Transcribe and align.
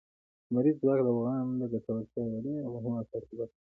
لمریز 0.49 0.75
ځواک 0.81 0.99
د 1.03 1.07
افغانانو 1.13 1.55
د 1.61 1.63
ګټورتیا 1.73 2.21
یوه 2.29 2.39
ډېره 2.45 2.67
مهمه 2.75 2.93
او 2.97 3.01
اساسي 3.03 3.33
برخه 3.39 3.49
ده. 3.49 3.57